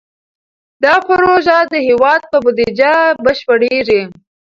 دا 0.83 0.93
پروژه 1.07 1.57
د 1.73 1.75
هېواد 1.87 2.21
په 2.31 2.37
بودیجه 2.43 2.93
بشپړېږي. 3.23 4.01